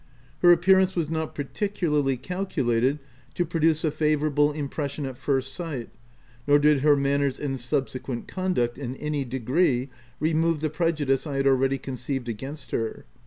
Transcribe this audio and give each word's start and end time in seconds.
Her 0.39 0.51
appearance 0.51 0.95
was 0.95 1.11
not 1.11 1.35
particularly 1.35 2.17
calculated 2.17 2.97
to 3.35 3.45
produce 3.45 3.83
a 3.83 3.91
favourable 3.91 4.51
impression 4.51 5.05
at 5.05 5.15
first 5.15 5.53
sight, 5.53 5.91
nor 6.47 6.57
did 6.57 6.79
her 6.79 6.95
manners 6.95 7.39
and 7.39 7.59
subsequent 7.59 8.27
conduct, 8.27 8.79
in 8.79 8.95
any 8.95 9.23
degree, 9.25 9.91
remove 10.19 10.61
the 10.61 10.71
prejudice 10.71 11.27
I 11.27 11.37
had 11.37 11.45
al 11.45 11.53
ready 11.53 11.77
conceived 11.77 12.27
against 12.27 12.71
her. 12.71 13.05